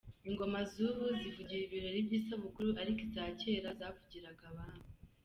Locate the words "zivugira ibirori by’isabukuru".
1.19-2.69